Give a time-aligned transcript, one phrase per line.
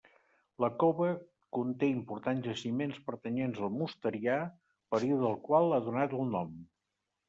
[0.63, 1.09] La cova
[1.57, 4.41] conté importants jaciments pertanyents al mosterià,
[4.97, 6.63] període al qual ha donat el nom.